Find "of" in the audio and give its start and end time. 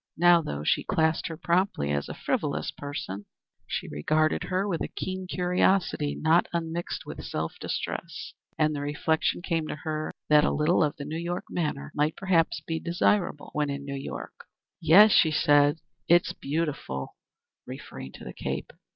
10.83-10.95